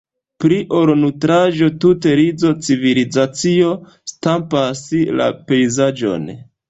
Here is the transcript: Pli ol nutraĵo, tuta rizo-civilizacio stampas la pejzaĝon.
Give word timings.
Pli 0.43 0.55
ol 0.77 0.91
nutraĵo, 1.01 1.67
tuta 1.83 2.15
rizo-civilizacio 2.21 3.69
stampas 4.13 4.85
la 5.21 5.29
pejzaĝon. 5.53 6.27